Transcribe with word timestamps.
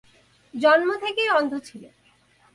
জন্ম 0.53 0.89
থেকেই 0.97 1.29
অন্ধ 1.29 1.53
ছিল। 1.63 1.83